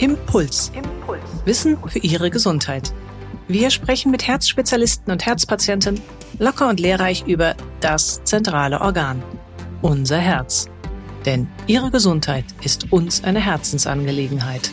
[0.00, 0.72] Impuls.
[1.44, 2.90] Wissen für Ihre Gesundheit.
[3.48, 6.00] Wir sprechen mit Herzspezialisten und Herzpatienten
[6.38, 9.22] locker und lehrreich über das zentrale Organ,
[9.82, 10.70] unser Herz.
[11.26, 14.70] Denn Ihre Gesundheit ist uns eine Herzensangelegenheit.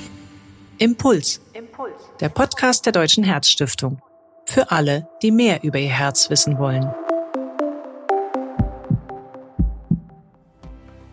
[0.77, 1.41] Impuls.
[2.21, 4.02] Der Podcast der Deutschen Herzstiftung.
[4.46, 6.89] Für alle, die mehr über ihr Herz wissen wollen.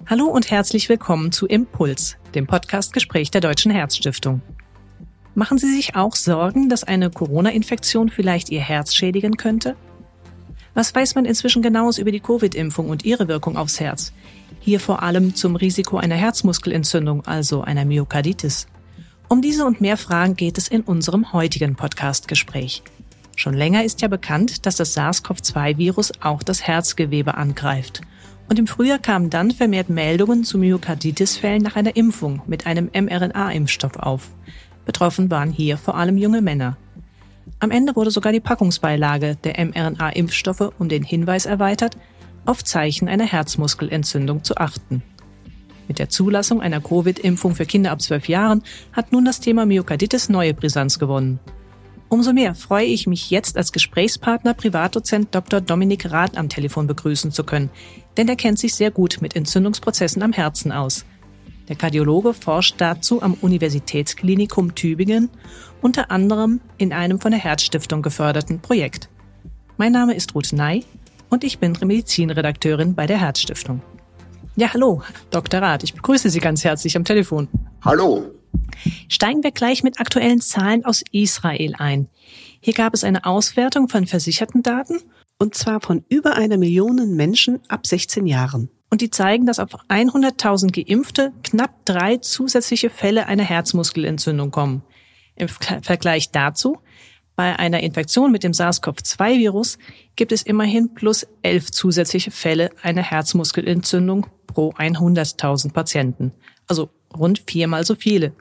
[0.07, 4.43] Hallo und herzlich willkommen zu Impuls, dem Podcast-Gespräch der Deutschen Herzstiftung.
[5.35, 9.77] Machen Sie sich auch Sorgen, dass eine Corona-Infektion vielleicht Ihr Herz schädigen könnte?
[10.75, 14.13] Was weiß man inzwischen genaues über die Covid-Impfung und ihre Wirkung aufs Herz?
[14.61, 18.67] Hier vor allem zum Risiko einer Herzmuskelentzündung, also einer Myokarditis.
[19.29, 22.83] Um diese und mehr Fragen geht es in unserem heutigen Podcast-Gespräch.
[23.37, 28.03] Schon länger ist ja bekannt, dass das SARS-CoV-2-Virus auch das Herzgewebe angreift–
[28.49, 33.97] und im Frühjahr kamen dann vermehrt Meldungen zu Myokarditis-Fällen nach einer Impfung mit einem mRNA-Impfstoff
[33.97, 34.31] auf.
[34.85, 36.77] Betroffen waren hier vor allem junge Männer.
[37.59, 41.97] Am Ende wurde sogar die Packungsbeilage der mRNA-Impfstoffe um den Hinweis erweitert,
[42.45, 45.03] auf Zeichen einer Herzmuskelentzündung zu achten.
[45.89, 50.29] Mit der Zulassung einer Covid-Impfung für Kinder ab zwölf Jahren hat nun das Thema Myokarditis
[50.29, 51.41] neue Brisanz gewonnen.
[52.09, 55.61] Umso mehr freue ich mich jetzt als Gesprächspartner Privatdozent Dr.
[55.61, 57.71] Dominik Rath am Telefon begrüßen zu können,
[58.17, 61.05] denn er kennt sich sehr gut mit Entzündungsprozessen am Herzen aus.
[61.69, 65.31] Der Kardiologe forscht dazu am Universitätsklinikum Tübingen,
[65.81, 69.09] unter anderem in einem von der Herzstiftung geförderten Projekt.
[69.77, 70.85] Mein Name ist Ruth Ney
[71.31, 73.83] und ich bin Medizinredakteurin bei der Herzstiftung.
[74.57, 75.61] Ja, hallo, Dr.
[75.61, 77.49] Rath, ich begrüße Sie ganz herzlich am Telefon.
[77.83, 78.31] Hallo.
[79.09, 82.09] Steigen wir gleich mit aktuellen Zahlen aus Israel ein.
[82.61, 85.01] Hier gab es eine Auswertung von versicherten Daten
[85.39, 88.71] und zwar von über einer Million Menschen ab 16 Jahren.
[88.91, 94.83] Und die zeigen, dass auf 100.000 Geimpfte knapp drei zusätzliche Fälle einer Herzmuskelentzündung kommen.
[95.35, 96.79] Im Vergleich dazu,
[97.37, 99.79] bei einer Infektion mit dem SARS-CoV-2-Virus
[100.15, 106.33] gibt es immerhin plus elf zusätzliche Fälle einer Herzmuskelentzündung pro 100.000 Patienten.
[106.69, 108.33] Also rund viermal so viele.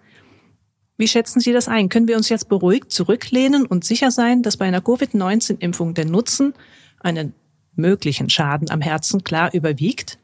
[0.97, 1.89] Wie schätzen Sie das ein?
[1.89, 6.53] Können wir uns jetzt beruhigt zurücklehnen und sicher sein, dass bei einer Covid-19-Impfung der Nutzen
[7.03, 7.33] einen
[7.75, 10.19] möglichen Schaden am Herzen klar überwiegt?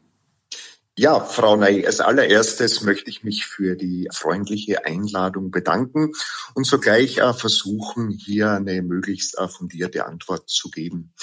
[0.96, 6.12] Ja, Frau Ney, als allererstes möchte ich mich für die freundliche Einladung bedanken
[6.54, 11.14] und sogleich versuchen, hier eine möglichst fundierte Antwort zu geben.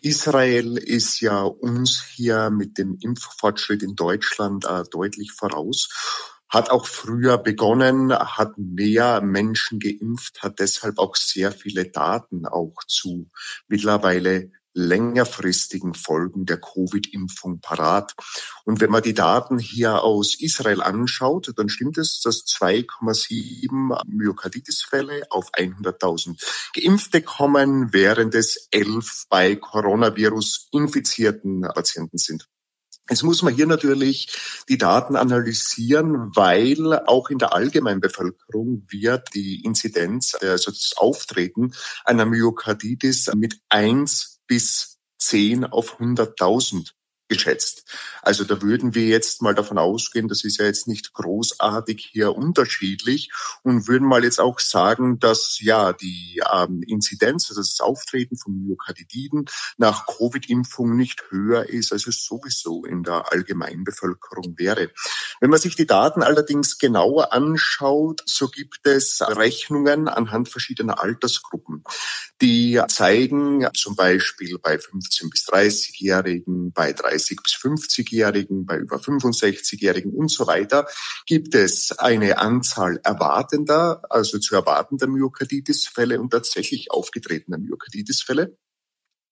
[0.00, 5.90] Israel ist ja uns hier mit dem Impffortschritt in Deutschland äh, deutlich voraus
[6.48, 12.76] hat auch früher begonnen, hat mehr Menschen geimpft, hat deshalb auch sehr viele Daten auch
[12.86, 13.28] zu
[13.66, 18.14] mittlerweile längerfristigen Folgen der Covid-Impfung parat.
[18.64, 25.26] Und wenn man die Daten hier aus Israel anschaut, dann stimmt es, dass 2,7 Myokarditis-Fälle
[25.30, 26.38] auf 100.000
[26.74, 32.46] Geimpfte kommen, während es 11 bei Coronavirus infizierten Patienten sind.
[33.08, 34.28] Jetzt muss man hier natürlich
[34.68, 41.72] die Daten analysieren, weil auch in der Allgemeinbevölkerung wird die Inzidenz, also das Auftreten
[42.04, 46.92] einer Myokarditis mit eins bis zehn auf 100.000
[47.28, 47.84] geschätzt.
[48.22, 52.34] Also da würden wir jetzt mal davon ausgehen, das ist ja jetzt nicht großartig hier
[52.36, 53.32] unterschiedlich
[53.62, 58.54] und würden mal jetzt auch sagen, dass ja die ähm, Inzidenz, also das Auftreten von
[58.54, 64.90] Myokarditiden nach Covid-Impfung nicht höher ist, als es sowieso in der Allgemeinbevölkerung wäre.
[65.40, 71.82] Wenn man sich die Daten allerdings genauer anschaut, so gibt es Rechnungen anhand verschiedener Altersgruppen,
[72.40, 78.96] die zeigen zum Beispiel bei 15 bis 30-Jährigen, bei 30 30 bis 50-Jährigen, bei über
[78.96, 80.86] 65-Jährigen und so weiter
[81.26, 88.56] gibt es eine Anzahl erwartender, also zu erwartender Myokarditis-Fälle und tatsächlich aufgetretener Myokarditis-Fälle.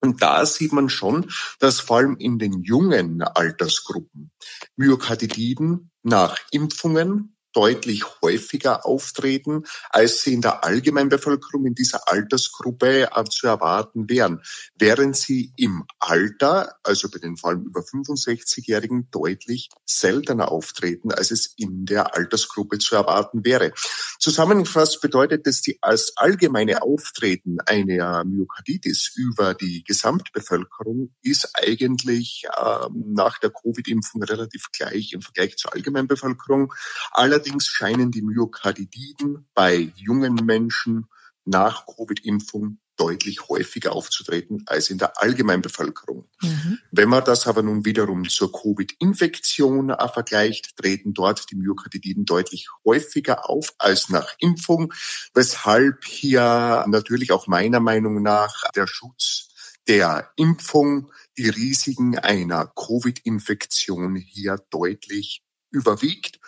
[0.01, 1.31] Und da sieht man schon,
[1.61, 4.33] dass vor allem in den jungen Altersgruppen
[4.77, 13.25] Myokarditiden nach Impfungen deutlich häufiger auftreten, als sie in der Allgemeinbevölkerung in dieser Altersgruppe äh,
[13.25, 14.43] zu erwarten wären,
[14.77, 21.31] während sie im Alter, also bei den vor allem über 65-Jährigen, deutlich seltener auftreten, als
[21.31, 23.73] es in der Altersgruppe zu erwarten wäre.
[24.19, 32.89] Zusammengefasst bedeutet es, die als allgemeine Auftreten einer Myokarditis über die Gesamtbevölkerung ist eigentlich äh,
[32.93, 36.73] nach der Covid-Impfung relativ gleich im Vergleich zur Allgemeinbevölkerung.
[37.13, 41.09] Allerdings Allerdings scheinen die Myokarditiden bei jungen Menschen
[41.45, 46.27] nach Covid-Impfung deutlich häufiger aufzutreten als in der Allgemeinbevölkerung.
[46.41, 46.79] Mhm.
[46.91, 52.69] Wenn man das aber nun wiederum zur Covid-Infektion äh, vergleicht, treten dort die Myokarditiden deutlich
[52.83, 54.95] häufiger auf als nach Impfung,
[55.35, 59.51] weshalb hier natürlich auch meiner Meinung nach der Schutz
[59.87, 65.44] der Impfung die Risiken einer Covid-Infektion hier deutlich
[65.75, 66.39] überwiegt.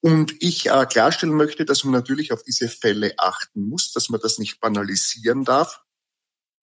[0.00, 4.20] Und ich äh, klarstellen möchte, dass man natürlich auf diese Fälle achten muss, dass man
[4.20, 5.82] das nicht banalisieren darf.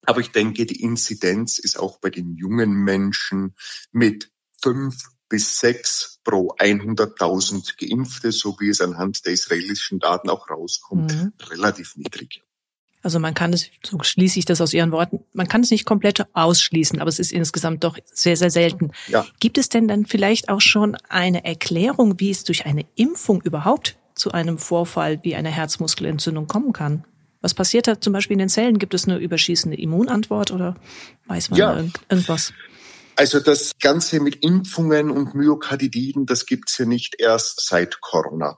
[0.05, 3.55] Aber ich denke, die Inzidenz ist auch bei den jungen Menschen
[3.91, 4.31] mit
[4.61, 4.95] fünf
[5.27, 11.33] bis sechs pro 100.000 Geimpfte, so wie es anhand der israelischen Daten auch rauskommt, mhm.
[11.49, 12.44] relativ niedrig.
[13.05, 15.85] Also man kann es, so schließe ich das aus Ihren Worten, man kann es nicht
[15.85, 18.93] komplett ausschließen, aber es ist insgesamt doch sehr, sehr selten.
[19.09, 19.27] Ja.
[19.39, 23.95] Gibt es denn dann vielleicht auch schon eine Erklärung, wie es durch eine Impfung überhaupt
[24.15, 27.05] zu einem Vorfall wie einer Herzmuskelentzündung kommen kann?
[27.41, 28.79] Was passiert da zum Beispiel in den Zellen?
[28.79, 30.73] Gibt es eine überschießende Immunantwort oder
[31.27, 31.85] weiß man ja.
[32.09, 32.53] irgendwas?
[33.17, 38.57] Also das Ganze mit Impfungen und Myokarditiden, das gibt's ja nicht erst seit Corona.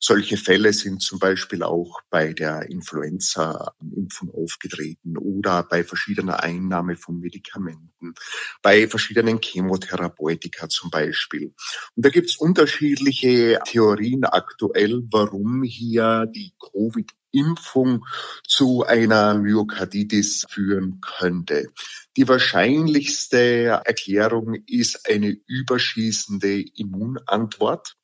[0.00, 7.18] Solche Fälle sind zum Beispiel auch bei der Influenza-Impfung aufgetreten oder bei verschiedener Einnahme von
[7.18, 8.14] Medikamenten,
[8.62, 11.54] bei verschiedenen Chemotherapeutika zum Beispiel.
[11.94, 18.04] Und da gibt es unterschiedliche Theorien aktuell, warum hier die Covid Impfung
[18.46, 21.68] zu einer Myokarditis führen könnte.
[22.16, 27.96] Die wahrscheinlichste Erklärung ist eine überschießende Immunantwort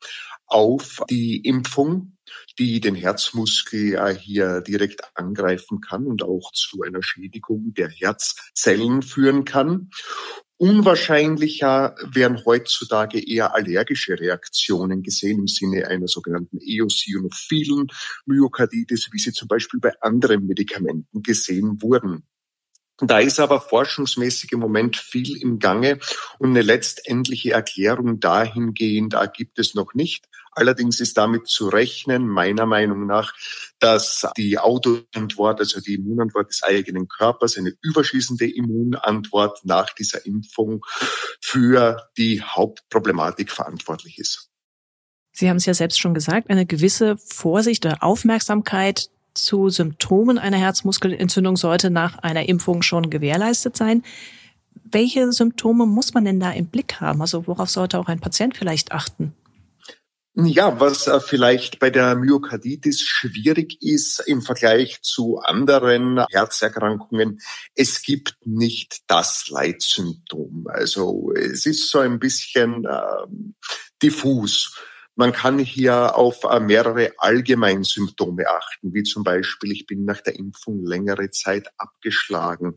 [0.53, 2.19] auf die Impfung,
[2.59, 9.01] die den Herzmuskel ja hier direkt angreifen kann und auch zu einer Schädigung der Herzzellen
[9.03, 9.91] führen kann.
[10.59, 17.89] Unwahrscheinlicher werden heutzutage eher allergische Reaktionen gesehen im Sinne einer sogenannten eosinophilen
[18.27, 22.25] Myokarditis, wie sie zum Beispiel bei anderen Medikamenten gesehen wurden.
[22.99, 25.99] Da ist aber forschungsmäßig im Moment viel im Gange
[26.39, 30.29] und eine letztendliche Erklärung dahingehend da gibt es noch nicht.
[30.55, 33.35] Allerdings ist damit zu rechnen, meiner Meinung nach,
[33.79, 40.85] dass die Autoantwort, also die Immunantwort des eigenen Körpers, eine überschießende Immunantwort nach dieser Impfung
[41.41, 44.51] für die Hauptproblematik verantwortlich ist.
[45.33, 50.59] Sie haben es ja selbst schon gesagt, eine gewisse Vorsicht oder Aufmerksamkeit zu Symptomen einer
[50.59, 54.03] Herzmuskelentzündung sollte nach einer Impfung schon gewährleistet sein.
[54.85, 57.23] Welche Symptome muss man denn da im Blick haben?
[57.23, 59.35] Also worauf sollte auch ein Patient vielleicht achten?
[60.35, 67.39] Ja, was äh, vielleicht bei der Myokarditis schwierig ist im Vergleich zu anderen Herzerkrankungen,
[67.75, 70.69] es gibt nicht das Leitsymptom.
[70.69, 73.27] Also es ist so ein bisschen äh,
[74.03, 74.75] diffus.
[75.17, 80.37] Man kann hier auf äh, mehrere Allgemeinsymptome achten, wie zum Beispiel, ich bin nach der
[80.37, 82.77] Impfung längere Zeit abgeschlagen.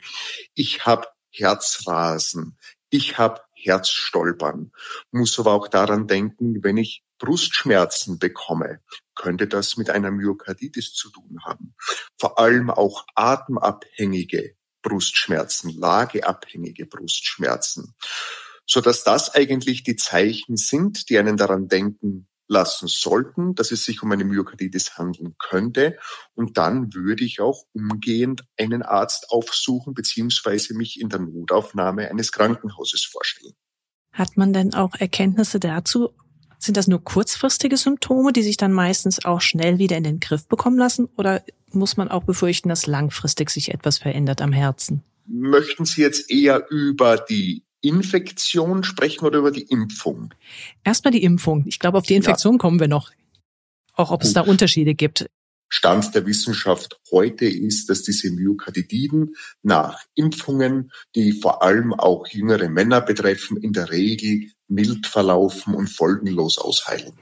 [0.56, 2.58] Ich habe Herzrasen.
[2.90, 4.72] Ich habe Herzstolpern.
[5.12, 8.82] Muss aber auch daran denken, wenn ich Brustschmerzen bekomme,
[9.16, 11.76] könnte das mit einer Myokarditis zu tun haben.
[12.20, 17.96] Vor allem auch atemabhängige Brustschmerzen, lageabhängige Brustschmerzen
[18.66, 23.86] so dass das eigentlich die Zeichen sind, die einen daran denken lassen sollten, dass es
[23.86, 25.98] sich um eine Myokarditis handeln könnte.
[26.34, 32.32] Und dann würde ich auch umgehend einen Arzt aufsuchen beziehungsweise mich in der Notaufnahme eines
[32.32, 33.54] Krankenhauses vorstellen.
[34.12, 36.12] Hat man denn auch Erkenntnisse dazu?
[36.58, 40.48] Sind das nur kurzfristige Symptome, die sich dann meistens auch schnell wieder in den Griff
[40.48, 41.10] bekommen lassen?
[41.18, 45.04] Oder muss man auch befürchten, dass langfristig sich etwas verändert am Herzen?
[45.28, 50.34] Möchten Sie jetzt eher über die Infektion sprechen oder über die Impfung?
[50.84, 51.64] Erstmal die Impfung.
[51.68, 52.58] Ich glaube, auf die Infektion ja.
[52.60, 53.12] kommen wir noch.
[53.94, 54.28] Auch ob Gut.
[54.28, 55.26] es da Unterschiede gibt.
[55.68, 62.70] Stand der Wissenschaft heute ist, dass diese Myokarditiden nach Impfungen, die vor allem auch jüngere
[62.70, 67.14] Männer betreffen, in der Regel mild verlaufen und folgenlos ausheilen.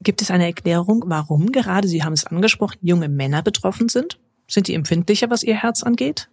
[0.00, 4.18] Gibt es eine Erklärung, warum gerade, Sie haben es angesprochen, junge Männer betroffen sind?
[4.48, 6.28] Sind die empfindlicher, was ihr Herz angeht?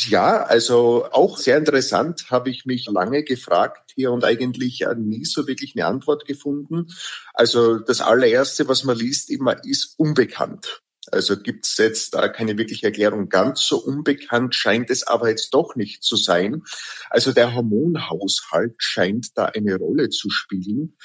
[0.00, 5.46] Ja, also auch sehr interessant habe ich mich lange gefragt hier und eigentlich nie so
[5.46, 6.88] wirklich eine Antwort gefunden.
[7.32, 10.82] Also das allererste, was man liest, immer ist unbekannt.
[11.12, 13.28] Also gibt es jetzt da keine wirkliche Erklärung.
[13.28, 16.62] Ganz so unbekannt scheint es aber jetzt doch nicht zu sein.
[17.10, 20.96] Also der Hormonhaushalt scheint da eine Rolle zu spielen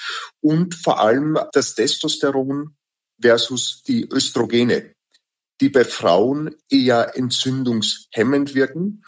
[0.41, 2.75] und vor allem das Testosteron
[3.21, 4.95] versus die Östrogene
[5.61, 9.03] die bei Frauen eher entzündungshemmend wirken,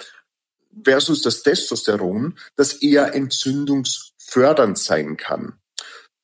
[0.83, 5.59] versus das Testosteron, das eher entzündungsfördernd sein kann.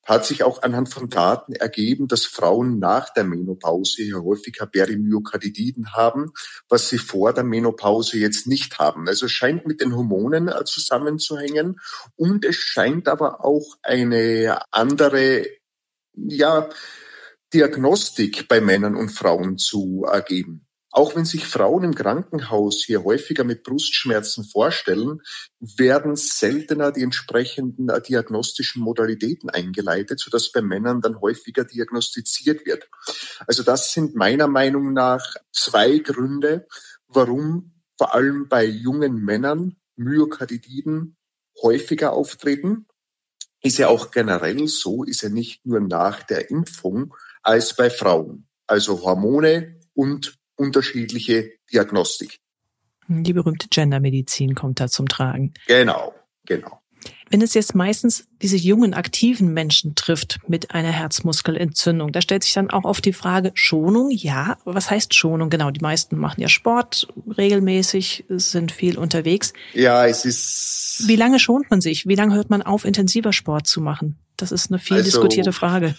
[0.02, 6.32] hat sich auch anhand von Daten ergeben, dass Frauen nach der Menopause häufiger Perimyokarditiden haben,
[6.68, 9.06] was sie vor der Menopause jetzt nicht haben.
[9.06, 11.78] Also scheint mit den Hormonen äh, zusammenzuhängen
[12.16, 15.46] und es scheint aber auch eine andere,
[16.14, 16.68] ja,
[17.52, 20.66] Diagnostik bei Männern und Frauen zu ergeben.
[20.92, 25.20] Auch wenn sich Frauen im Krankenhaus hier häufiger mit Brustschmerzen vorstellen,
[25.60, 32.88] werden seltener die entsprechenden äh, diagnostischen Modalitäten eingeleitet, sodass bei Männern dann häufiger diagnostiziert wird.
[33.46, 36.66] Also das sind meiner Meinung nach zwei Gründe,
[37.06, 41.16] warum vor allem bei jungen Männern Myokarditiden
[41.62, 42.86] häufiger auftreten.
[43.62, 48.46] Ist ja auch generell so, ist ja nicht nur nach der Impfung als bei Frauen.
[48.66, 52.38] Also Hormone und unterschiedliche Diagnostik.
[53.08, 55.52] Die berühmte Gendermedizin kommt da zum Tragen.
[55.66, 56.14] Genau,
[56.46, 56.80] genau.
[57.30, 62.52] Wenn es jetzt meistens diese jungen, aktiven Menschen trifft mit einer Herzmuskelentzündung, da stellt sich
[62.52, 65.48] dann auch oft die Frage, Schonung, ja, was heißt Schonung?
[65.48, 69.52] Genau, die meisten machen ja Sport regelmäßig, sind viel unterwegs.
[69.74, 71.04] Ja, es ist.
[71.06, 72.06] Wie lange schont man sich?
[72.06, 74.18] Wie lange hört man auf, intensiver Sport zu machen?
[74.36, 75.94] Das ist eine viel also, diskutierte Frage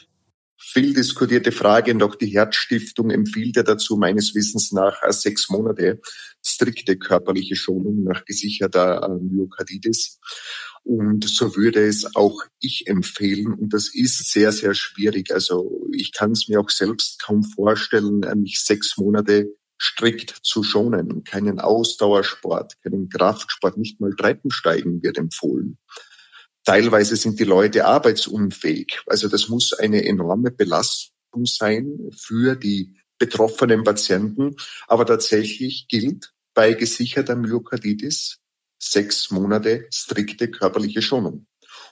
[0.64, 5.50] viel diskutierte Frage und auch die Herzstiftung empfiehlt ja dazu meines Wissens nach äh, sechs
[5.50, 6.00] Monate
[6.44, 10.20] strikte körperliche Schonung nach gesicherter äh, Myokarditis.
[10.84, 13.54] Und so würde es auch ich empfehlen.
[13.54, 15.32] Und das ist sehr, sehr schwierig.
[15.34, 19.48] Also ich kann es mir auch selbst kaum vorstellen, äh, mich sechs Monate
[19.80, 21.24] strikt zu schonen.
[21.24, 25.78] Keinen Ausdauersport, keinen Kraftsport, nicht mal Treppensteigen wird empfohlen.
[26.64, 29.02] Teilweise sind die Leute arbeitsunfähig.
[29.08, 34.56] Also das muss eine enorme Belastung sein für die betroffenen Patienten.
[34.88, 38.40] Aber tatsächlich gilt bei gesicherter Myokarditis
[38.78, 41.46] sechs Monate strikte körperliche Schonung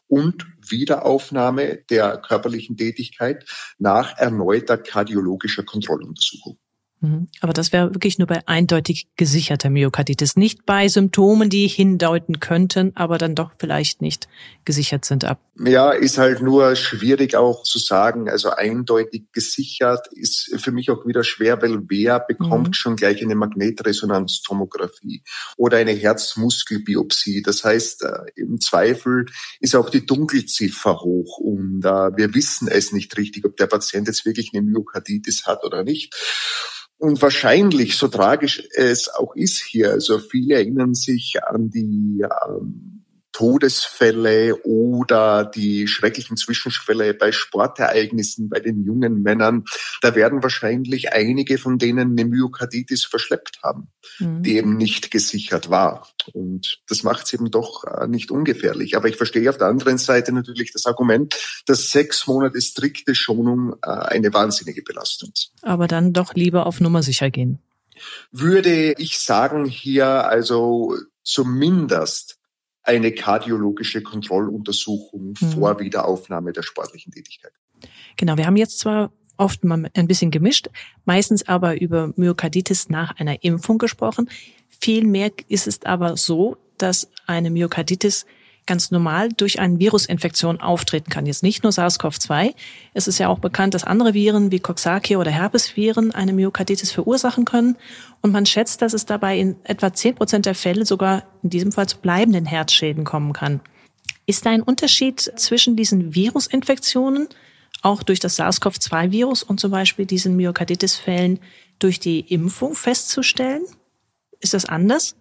[0.08, 3.46] und Wiederaufnahme der körperlichen Tätigkeit
[3.78, 6.58] nach erneuter kardiologischer Kontrolluntersuchung.
[7.02, 7.28] Mhm.
[7.40, 12.92] Aber das wäre wirklich nur bei eindeutig gesicherter Myokarditis, nicht bei Symptomen, die hindeuten könnten,
[12.96, 14.28] aber dann doch vielleicht nicht
[14.66, 15.40] gesichert sind ab.
[15.58, 18.30] Ja, ist halt nur schwierig auch zu sagen.
[18.30, 22.74] Also eindeutig gesichert ist für mich auch wieder schwer, weil wer bekommt mhm.
[22.74, 25.24] schon gleich eine Magnetresonanztomographie
[25.56, 27.42] oder eine Herzmuskelbiopsie.
[27.42, 29.26] Das heißt, äh, im Zweifel
[29.62, 34.08] ist auch die Dunkelziffer hoch und äh, wir wissen es nicht richtig, ob der Patient
[34.08, 36.14] jetzt wirklich eine Myokarditis hat oder nicht.
[37.00, 42.99] Und wahrscheinlich, so tragisch es auch ist hier, also viele erinnern sich an die ähm,
[43.32, 49.66] Todesfälle oder die schrecklichen Zwischenfälle bei Sportereignissen bei den jungen Männern,
[50.02, 54.44] da werden wahrscheinlich einige von denen eine Myokarditis verschleppt haben, mhm.
[54.44, 56.08] die eben nicht gesichert war.
[56.34, 58.98] Und das macht es eben doch äh, nicht ungefährlich.
[58.98, 63.76] Aber ich verstehe auf der anderen Seite natürlich das Argument, dass sechs Monate strikte Schonung
[63.84, 65.52] äh, eine wahnsinnige Belastung ist.
[65.62, 67.60] Aber dann doch lieber auf Nummer sicher gehen.
[68.32, 72.39] Würde ich sagen, hier also zumindest
[72.84, 75.52] eine kardiologische Kontrolluntersuchung mhm.
[75.52, 77.52] vor Wiederaufnahme der sportlichen Tätigkeit.
[78.18, 80.68] Genau, wir haben jetzt zwar oft mal ein bisschen gemischt,
[81.06, 84.30] meistens aber über Myokarditis nach einer Impfung gesprochen.
[84.68, 88.26] Vielmehr ist es aber so, dass eine Myokarditis
[88.66, 91.26] ganz normal durch eine Virusinfektion auftreten kann.
[91.26, 92.54] Jetzt nicht nur SARS-CoV-2.
[92.94, 97.46] Es ist ja auch bekannt, dass andere Viren wie Coxsackie oder Herpesviren eine Myokarditis verursachen
[97.46, 97.78] können.
[98.22, 101.72] Und man schätzt, dass es dabei in etwa 10 Prozent der Fälle sogar in diesem
[101.72, 103.62] Fall zu bleibenden Herzschäden kommen kann.
[104.26, 107.28] Ist da ein Unterschied zwischen diesen Virusinfektionen,
[107.82, 111.40] auch durch das SARS-CoV-2-Virus und zum Beispiel diesen Myokarditis-Fällen
[111.80, 113.64] durch die Impfung festzustellen?
[114.40, 115.16] Ist das anders?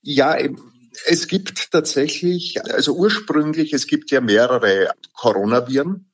[0.00, 0.36] Ja,
[1.06, 6.10] es gibt tatsächlich, also ursprünglich, es gibt ja mehrere Coronaviren.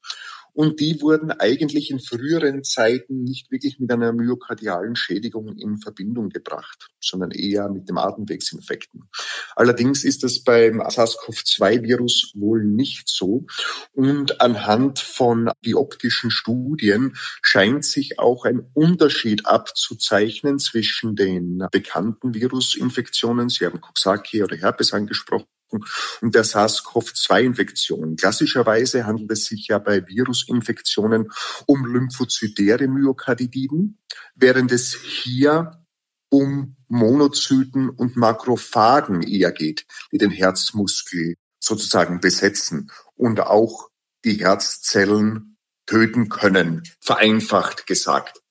[0.58, 6.30] Und die wurden eigentlich in früheren Zeiten nicht wirklich mit einer myokardialen Schädigung in Verbindung
[6.30, 9.08] gebracht, sondern eher mit dem Atemwegsinfekten.
[9.54, 13.46] Allerdings ist das beim SARS-CoV-2-Virus wohl nicht so.
[13.92, 23.48] Und anhand von bioptischen Studien scheint sich auch ein Unterschied abzuzeichnen zwischen den bekannten Virusinfektionen,
[23.48, 28.16] Sie haben Coxsackie oder Herpes angesprochen, und der SARS-CoV-2-Infektion.
[28.16, 31.30] Klassischerweise handelt es sich ja bei Virusinfektionen
[31.66, 33.98] um lymphozytäre Myokarditiden,
[34.34, 35.84] während es hier
[36.30, 43.88] um Monozyten und Makrophagen eher geht, die den Herzmuskel sozusagen besetzen und auch
[44.24, 45.56] die Herzzellen
[45.86, 48.42] töten können, vereinfacht gesagt.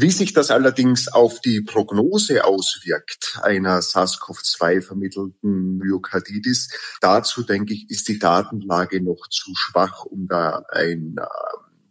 [0.00, 6.68] Wie sich das allerdings auf die Prognose auswirkt, einer SARS-CoV-2 vermittelten Myokarditis,
[7.00, 11.26] dazu denke ich, ist die Datenlage noch zu schwach, um da ein äh,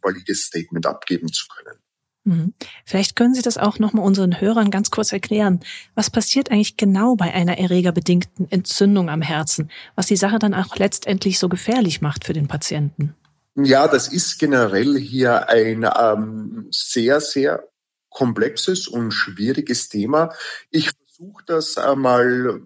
[0.02, 1.80] valides Statement abgeben zu können.
[2.24, 2.54] Mhm.
[2.86, 5.60] Vielleicht können Sie das auch nochmal unseren Hörern ganz kurz erklären.
[5.94, 10.78] Was passiert eigentlich genau bei einer erregerbedingten Entzündung am Herzen, was die Sache dann auch
[10.78, 13.18] letztendlich so gefährlich macht für den Patienten?
[13.56, 17.68] Ja, das ist generell hier ein ähm, sehr, sehr
[18.18, 20.34] komplexes und schwieriges Thema.
[20.72, 22.64] Ich versuche das einmal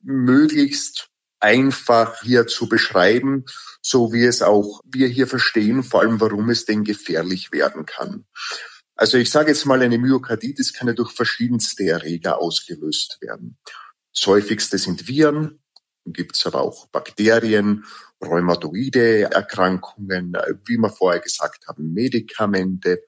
[0.00, 3.44] möglichst einfach hier zu beschreiben,
[3.82, 8.24] so wie es auch wir hier verstehen, vor allem warum es denn gefährlich werden kann.
[8.96, 13.58] Also ich sage jetzt mal, eine Myokarditis kann ja durch verschiedenste Erreger ausgelöst werden.
[14.14, 15.60] Das häufigste sind Viren,
[16.06, 17.84] gibt es aber auch Bakterien,
[18.22, 20.34] rheumatoide Erkrankungen,
[20.64, 23.02] wie wir vorher gesagt haben, Medikamente.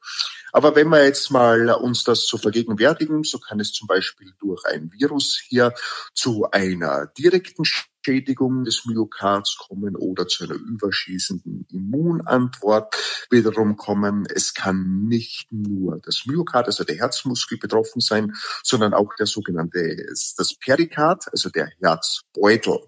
[0.57, 4.65] Aber wenn wir jetzt mal uns das so vergegenwärtigen, so kann es zum Beispiel durch
[4.65, 5.75] ein Virus hier
[6.15, 7.67] zu einer direkten
[8.07, 12.95] Schädigung des Myokards kommen oder zu einer überschießenden Immunantwort
[13.31, 14.29] wiederum kommen.
[14.33, 18.33] Es kann nicht nur das Myokard, also der Herzmuskel betroffen sein,
[18.63, 22.79] sondern auch der sogenannte, das Perikard, also der Herzbeutel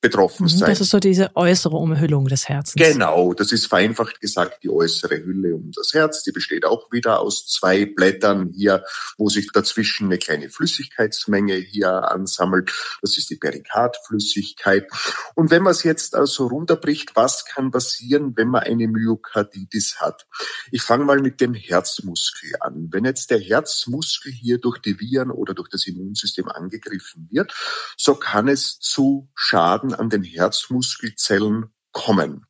[0.00, 0.70] betroffen mhm, sein.
[0.70, 2.74] Das ist so diese äußere Umhüllung des Herzens.
[2.74, 6.24] Genau, das ist vereinfacht gesagt die äußere Hülle um das Herz.
[6.24, 8.82] Die besteht auch wieder aus zwei Blättern hier,
[9.16, 12.72] wo sich dazwischen eine kleine Flüssigkeitsmenge hier ansammelt.
[13.00, 14.55] Das ist die Perikardflüssigkeit.
[14.56, 14.88] Flüssigkeit.
[15.34, 20.26] Und wenn man es jetzt also runterbricht, was kann passieren, wenn man eine Myokarditis hat?
[20.70, 22.88] Ich fange mal mit dem Herzmuskel an.
[22.90, 27.54] Wenn jetzt der Herzmuskel hier durch die Viren oder durch das Immunsystem angegriffen wird,
[27.96, 32.44] so kann es zu Schaden an den Herzmuskelzellen kommen.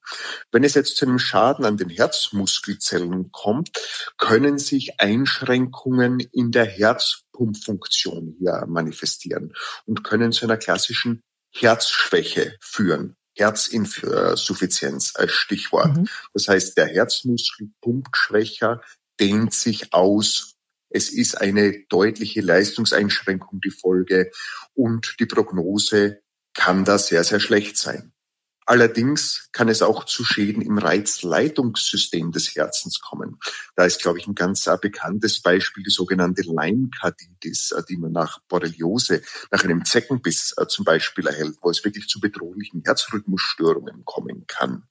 [0.51, 3.71] Wenn es jetzt zu einem Schaden an den Herzmuskelzellen kommt,
[4.19, 9.53] können sich Einschränkungen in der Herzpumpfunktion hier manifestieren
[9.85, 11.23] und können zu einer klassischen
[11.61, 13.17] Herzschwäche führen.
[13.37, 15.97] Herzinsuffizienz als Stichwort.
[15.97, 16.09] Mhm.
[16.33, 18.81] Das heißt, der Herzmuskel pumpt schwächer,
[19.21, 20.55] dehnt sich aus.
[20.89, 24.31] Es ist eine deutliche Leistungseinschränkung die Folge
[24.75, 26.21] und die Prognose
[26.55, 28.13] kann da sehr, sehr schlecht sein.
[28.67, 33.39] Allerdings kann es auch zu Schäden im Reizleitungssystem des Herzens kommen.
[33.77, 38.11] Da ist, glaube ich, ein ganz äh, bekanntes Beispiel die sogenannte Lyme-Karditis, äh, die man
[38.11, 44.05] nach Borreliose, nach einem Zeckenbiss äh, zum Beispiel erhält, wo es wirklich zu bedrohlichen Herzrhythmusstörungen
[44.05, 44.83] kommen kann.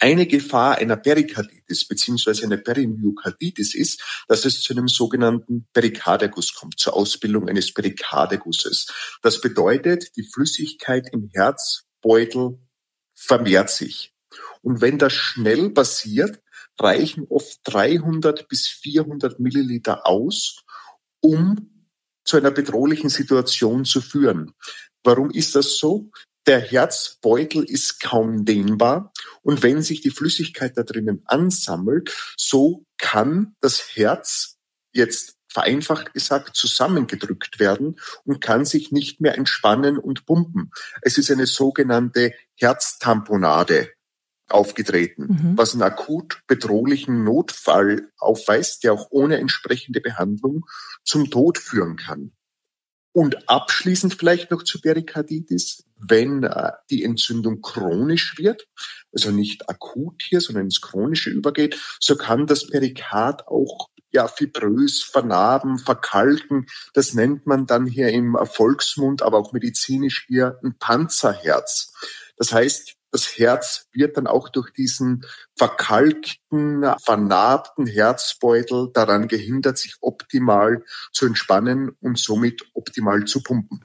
[0.00, 2.44] Eine Gefahr einer Perikarditis bzw.
[2.44, 8.88] einer Perimyokarditis ist, dass es zu einem sogenannten Perikarderguss kommt, zur Ausbildung eines Perikardegusses.
[9.22, 12.58] Das bedeutet, die Flüssigkeit im Herz Beutel
[13.14, 14.12] vermehrt sich.
[14.60, 16.42] Und wenn das schnell passiert,
[16.78, 20.64] reichen oft 300 bis 400 Milliliter aus,
[21.20, 21.86] um
[22.24, 24.54] zu einer bedrohlichen Situation zu führen.
[25.02, 26.10] Warum ist das so?
[26.46, 29.12] Der Herzbeutel ist kaum dehnbar
[29.42, 34.58] und wenn sich die Flüssigkeit da drinnen ansammelt, so kann das Herz
[34.92, 40.72] jetzt vereinfacht gesagt zusammengedrückt werden und kann sich nicht mehr entspannen und pumpen.
[41.02, 43.90] Es ist eine sogenannte Herztamponade
[44.48, 45.58] aufgetreten, mhm.
[45.58, 50.66] was einen akut bedrohlichen Notfall aufweist, der auch ohne entsprechende Behandlung
[51.04, 52.32] zum Tod führen kann.
[53.12, 58.66] Und abschließend vielleicht noch zu Perikarditis, wenn äh, die Entzündung chronisch wird,
[59.12, 65.02] also nicht akut hier, sondern ins Chronische übergeht, so kann das Perikard auch ja, fibrös,
[65.02, 66.66] vernarben, verkalken.
[66.92, 71.94] Das nennt man dann hier im Volksmund, aber auch medizinisch hier ein Panzerherz.
[72.36, 79.96] Das heißt, das Herz wird dann auch durch diesen verkalkten, vernarbten Herzbeutel daran gehindert, sich
[80.00, 83.84] optimal zu entspannen und somit optimal zu pumpen.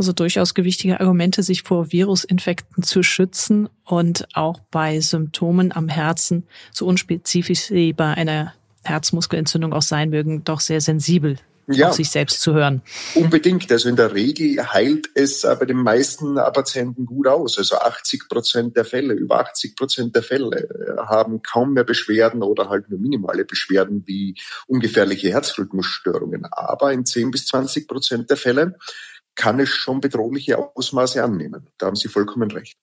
[0.00, 6.44] Also durchaus gewichtige Argumente, sich vor Virusinfekten zu schützen und auch bei Symptomen am Herzen,
[6.72, 11.36] so unspezifisch wie bei einer Herzmuskelentzündung auch sein mögen, doch sehr sensibel
[11.66, 12.80] ja, auf sich selbst zu hören.
[13.14, 13.70] Unbedingt.
[13.70, 17.58] Also in der Regel heilt es bei den meisten Patienten gut aus.
[17.58, 22.42] Also 80 Prozent der Fälle, über 80 Prozent der Fälle äh, haben kaum mehr Beschwerden
[22.42, 24.34] oder halt nur minimale Beschwerden wie
[24.66, 26.46] ungefährliche Herzrhythmusstörungen.
[26.46, 28.76] Aber in 10 bis 20 Prozent der Fälle
[29.40, 31.66] kann es schon bedrohliche Ausmaße annehmen.
[31.78, 32.76] Da haben Sie vollkommen recht.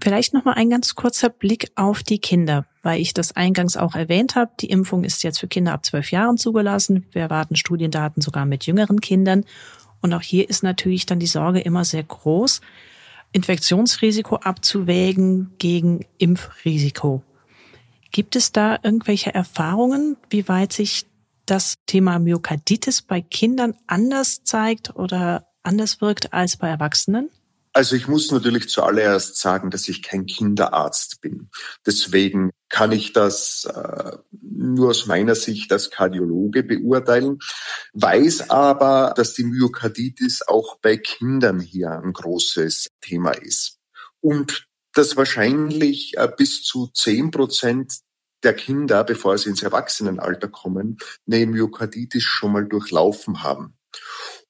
[0.00, 3.94] Vielleicht noch mal ein ganz kurzer Blick auf die Kinder, weil ich das eingangs auch
[3.94, 4.50] erwähnt habe.
[4.60, 7.04] Die Impfung ist jetzt für Kinder ab zwölf Jahren zugelassen.
[7.12, 9.44] Wir erwarten Studiendaten sogar mit jüngeren Kindern.
[10.00, 12.62] Und auch hier ist natürlich dann die Sorge immer sehr groß,
[13.32, 17.22] Infektionsrisiko abzuwägen gegen Impfrisiko.
[18.10, 21.04] Gibt es da irgendwelche Erfahrungen, wie weit sich
[21.46, 27.30] das Thema Myokarditis bei Kindern anders zeigt oder anders wirkt als bei Erwachsenen?
[27.74, 31.48] Also ich muss natürlich zuallererst sagen, dass ich kein Kinderarzt bin.
[31.86, 37.38] Deswegen kann ich das äh, nur aus meiner Sicht als Kardiologe beurteilen,
[37.94, 43.78] weiß aber, dass die Myokarditis auch bei Kindern hier ein großes Thema ist.
[44.20, 48.00] Und dass wahrscheinlich äh, bis zu zehn Prozent
[48.42, 53.76] der Kinder, bevor sie ins Erwachsenenalter kommen, eine Myokarditis schon mal durchlaufen haben.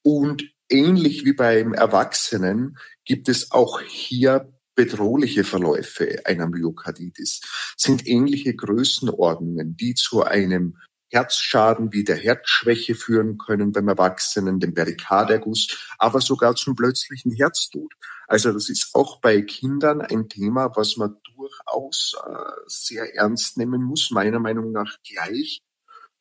[0.03, 7.43] Und ähnlich wie beim Erwachsenen gibt es auch hier bedrohliche Verläufe einer Myokarditis.
[7.77, 10.79] Sind ähnliche Größenordnungen, die zu einem
[11.13, 17.93] Herzschaden wie der Herzschwäche führen können beim Erwachsenen, dem Perikarderguss, aber sogar zum plötzlichen Herztod.
[18.27, 22.33] Also das ist auch bei Kindern ein Thema, was man durchaus äh,
[22.67, 25.61] sehr ernst nehmen muss, meiner Meinung nach gleich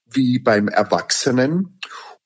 [0.06, 1.80] wie beim Erwachsenen.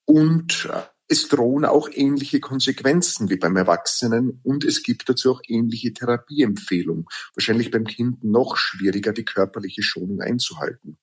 [0.05, 5.41] Und äh, es drohen auch ähnliche Konsequenzen wie beim Erwachsenen und es gibt dazu auch
[5.47, 7.05] ähnliche Therapieempfehlungen.
[7.35, 10.97] Wahrscheinlich beim Kind noch schwieriger, die körperliche Schonung einzuhalten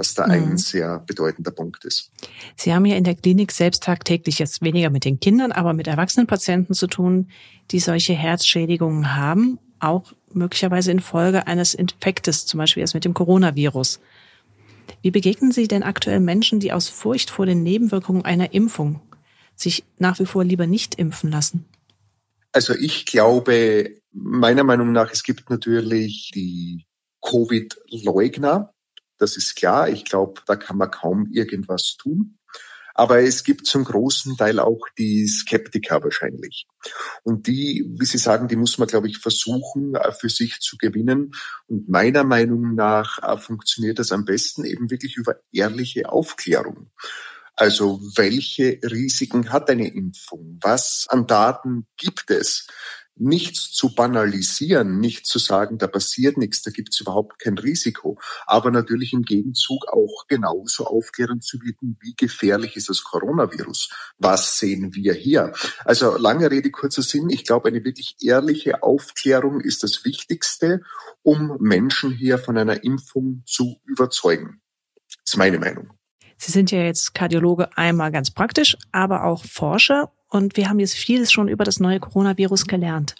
[0.00, 0.32] was da mhm.
[0.32, 2.10] ein sehr bedeutender Punkt ist.
[2.56, 5.86] Sie haben ja in der Klinik selbst tagtäglich jetzt weniger mit den Kindern, aber mit
[5.86, 7.28] erwachsenen Patienten zu tun,
[7.70, 14.00] die solche Herzschädigungen haben, auch möglicherweise infolge eines Infektes, zum Beispiel erst mit dem Coronavirus.
[15.02, 19.00] Wie begegnen Sie denn aktuell Menschen, die aus Furcht vor den Nebenwirkungen einer Impfung
[19.54, 21.66] sich nach wie vor lieber nicht impfen lassen?
[22.52, 26.86] Also ich glaube, meiner Meinung nach, es gibt natürlich die
[27.22, 28.72] Covid-Leugner.
[29.20, 29.88] Das ist klar.
[29.88, 32.38] Ich glaube, da kann man kaum irgendwas tun.
[32.94, 36.66] Aber es gibt zum großen Teil auch die Skeptiker wahrscheinlich.
[37.22, 40.76] Und die, wie Sie sagen, die muss man, glaube ich, versuchen äh, für sich zu
[40.76, 41.32] gewinnen.
[41.66, 46.90] Und meiner Meinung nach äh, funktioniert das am besten eben wirklich über ehrliche Aufklärung.
[47.56, 50.58] Also welche Risiken hat eine Impfung?
[50.62, 52.66] Was an Daten gibt es?
[53.20, 58.18] Nichts zu banalisieren, nicht zu sagen, da passiert nichts, da gibt es überhaupt kein Risiko,
[58.46, 63.90] aber natürlich im Gegenzug auch genauso aufklären zu bieten, wie gefährlich ist das Coronavirus?
[64.18, 65.52] Was sehen wir hier?
[65.84, 67.28] Also lange Rede, kurzer Sinn.
[67.28, 70.80] Ich glaube, eine wirklich ehrliche Aufklärung ist das Wichtigste,
[71.22, 74.62] um Menschen hier von einer Impfung zu überzeugen.
[75.06, 75.92] Das ist meine Meinung.
[76.38, 80.10] Sie sind ja jetzt Kardiologe einmal ganz praktisch, aber auch Forscher.
[80.30, 83.16] Und wir haben jetzt vieles schon über das neue Coronavirus gelernt.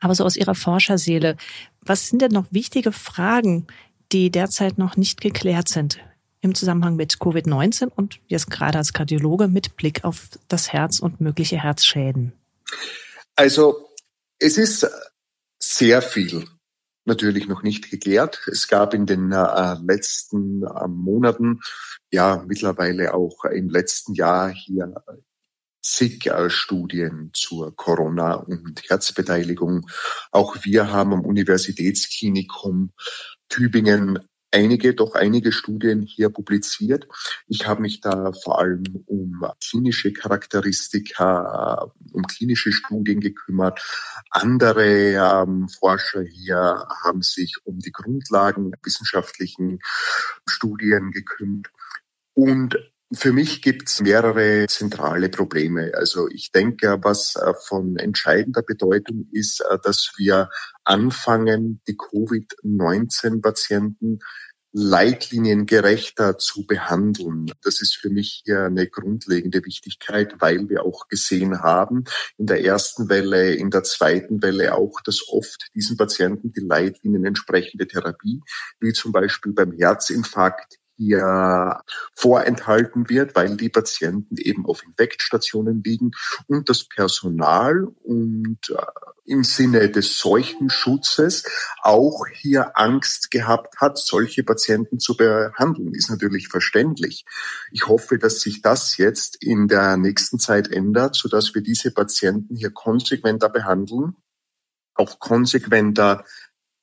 [0.00, 1.36] Aber so aus Ihrer Forscherseele,
[1.82, 3.66] was sind denn noch wichtige Fragen,
[4.10, 6.00] die derzeit noch nicht geklärt sind
[6.40, 11.20] im Zusammenhang mit Covid-19 und jetzt gerade als Kardiologe mit Blick auf das Herz und
[11.20, 12.32] mögliche Herzschäden?
[13.36, 13.90] Also
[14.38, 14.90] es ist
[15.58, 16.46] sehr viel
[17.04, 18.46] natürlich noch nicht geklärt.
[18.50, 21.60] Es gab in den äh, letzten äh, Monaten,
[22.10, 24.94] ja mittlerweile auch im letzten Jahr hier
[25.82, 29.86] zig Studien zur Corona- und Herzbeteiligung.
[30.30, 32.92] Auch wir haben am Universitätsklinikum
[33.48, 34.18] Tübingen
[34.50, 37.06] einige, doch einige Studien hier publiziert.
[37.46, 43.80] Ich habe mich da vor allem um klinische Charakteristika, um klinische Studien gekümmert.
[44.30, 49.78] Andere ähm, Forscher hier haben sich um die Grundlagen wissenschaftlichen
[50.46, 51.68] Studien gekümmert.
[52.34, 52.76] Und
[53.12, 55.90] für mich gibt es mehrere zentrale Probleme.
[55.94, 60.48] Also ich denke, was äh, von entscheidender Bedeutung ist, äh, dass wir
[60.84, 64.20] anfangen, die Covid-19-Patienten
[64.72, 67.50] leitliniengerechter zu behandeln.
[67.64, 72.04] Das ist für mich hier eine grundlegende Wichtigkeit, weil wir auch gesehen haben,
[72.38, 77.24] in der ersten Welle, in der zweiten Welle auch, dass oft diesen Patienten die Leitlinien
[77.24, 78.42] entsprechende Therapie,
[78.78, 81.80] wie zum Beispiel beim Herzinfarkt, hier
[82.14, 86.10] vorenthalten wird, weil die Patienten eben auf Infektstationen liegen
[86.46, 88.82] und das Personal und äh,
[89.24, 91.44] im Sinne des Seuchenschutzes
[91.80, 97.24] auch hier Angst gehabt hat, solche Patienten zu behandeln, ist natürlich verständlich.
[97.70, 102.56] Ich hoffe, dass sich das jetzt in der nächsten Zeit ändert, sodass wir diese Patienten
[102.56, 104.16] hier konsequenter behandeln,
[104.94, 106.24] auch konsequenter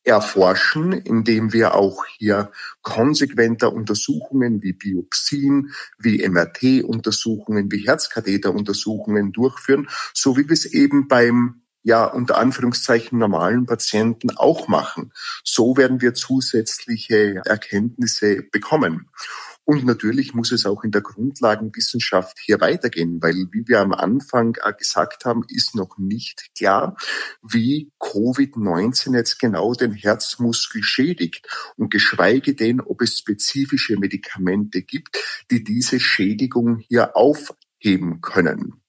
[0.08, 10.38] erforschen, indem wir auch hier konsequenter Untersuchungen wie Biopsien, wie MRT-Untersuchungen, wie Herzkatheteruntersuchungen durchführen, so
[10.38, 15.14] wie wir es eben beim ja unter Anführungszeichen normalen Patienten auch machen.
[15.44, 19.10] So werden wir zusätzliche Erkenntnisse bekommen.
[19.70, 24.58] Und natürlich muss es auch in der Grundlagenwissenschaft hier weitergehen, weil, wie wir am Anfang
[24.64, 26.96] äh, gesagt haben, ist noch nicht klar,
[27.42, 35.18] wie Covid-19 jetzt genau den Herzmuskel schädigt und geschweige denn, ob es spezifische Medikamente gibt,
[35.52, 38.82] die diese Schädigung hier aufheben können.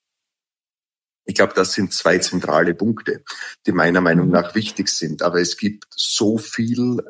[1.25, 3.25] Ich glaube, das sind zwei zentrale Punkte,
[3.67, 5.23] die meiner Meinung nach wichtig sind.
[5.23, 7.03] Aber es gibt so viel,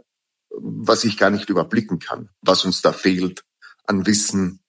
[0.48, 3.44] was ich gar nicht überblicken kann, was uns da fehlt
[3.88, 4.60] an Wissen,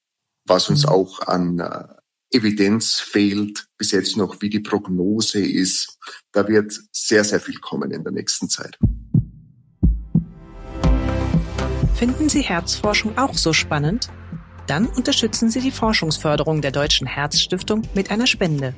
[0.45, 0.89] was uns mhm.
[0.89, 1.83] auch an äh,
[2.31, 5.97] Evidenz fehlt, bis jetzt noch, wie die Prognose ist.
[6.31, 8.77] Da wird sehr, sehr viel kommen in der nächsten Zeit.
[11.95, 14.09] Finden Sie Herzforschung auch so spannend?
[14.67, 18.75] Dann unterstützen Sie die Forschungsförderung der Deutschen Herzstiftung mit einer Spende.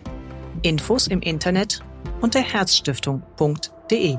[0.64, 1.84] Infos im Internet
[2.22, 4.18] unter herzstiftung.de.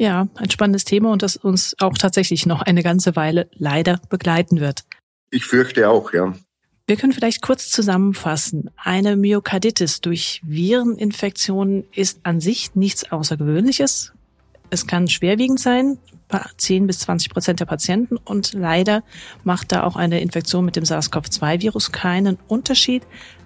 [0.00, 4.58] Ja, ein spannendes Thema und das uns auch tatsächlich noch eine ganze Weile leider begleiten
[4.58, 4.84] wird.
[5.30, 6.32] Ich fürchte auch, ja.
[6.86, 8.70] Wir können vielleicht kurz zusammenfassen.
[8.78, 14.14] Eine Myokarditis durch Vireninfektionen ist an sich nichts Außergewöhnliches.
[14.70, 15.98] Es kann schwerwiegend sein,
[16.56, 18.16] 10 bis 20 Prozent der Patienten.
[18.16, 19.02] Und leider
[19.44, 23.02] macht da auch eine Infektion mit dem SARS-CoV-2-Virus keinen Unterschied.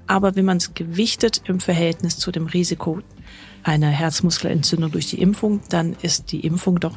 [0.07, 3.01] Aber wenn man es gewichtet im Verhältnis zu dem Risiko
[3.65, 6.97] einer Herzmuskelentzündung durch die Impfung, dann ist die Impfung doch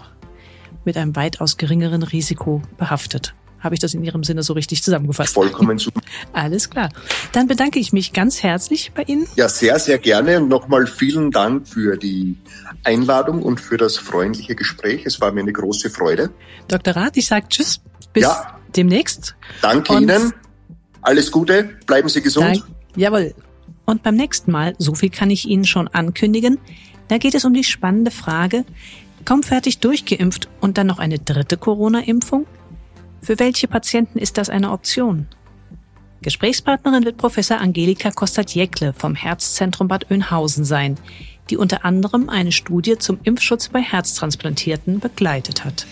[0.86, 3.34] mit einem weitaus geringeren Risiko behaftet.
[3.60, 5.34] Habe ich das in Ihrem Sinne so richtig zusammengefasst?
[5.34, 6.02] Vollkommen super.
[6.34, 6.90] Alles klar.
[7.32, 9.28] Dann bedanke ich mich ganz herzlich bei Ihnen.
[9.36, 10.40] Ja, sehr, sehr gerne.
[10.40, 12.38] Nochmal vielen Dank für die
[12.84, 15.06] Einladung und für das freundliche Gespräch.
[15.06, 16.30] Es war mir eine große Freude.
[16.68, 16.96] Dr.
[16.96, 17.82] Rath, ich sage Tschüss.
[18.14, 18.60] Bis ja.
[18.76, 19.36] demnächst.
[19.62, 20.34] Danke und Ihnen.
[21.02, 21.78] Alles Gute.
[21.88, 22.46] Bleiben Sie gesund.
[22.46, 22.64] Dank,
[22.96, 23.34] jawohl.
[23.90, 26.60] Und beim nächsten Mal, so viel kann ich Ihnen schon ankündigen,
[27.08, 28.66] da geht es um die spannende Frage,
[29.24, 32.46] kaum fertig durchgeimpft und dann noch eine dritte Corona-Impfung?
[33.22, 35.28] Für welche Patienten ist das eine Option?
[36.22, 40.98] Gesprächspartnerin wird Professor Angelika Kostat-Jekle vom Herzzentrum Bad Oeynhausen sein,
[41.50, 45.88] die unter anderem eine Studie zum Impfschutz bei Herztransplantierten begleitet hat.